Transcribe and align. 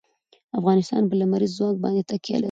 افغانستان 0.59 1.01
په 1.09 1.15
لمریز 1.21 1.51
ځواک 1.57 1.75
باندې 1.83 2.01
تکیه 2.09 2.33
لري. 2.35 2.39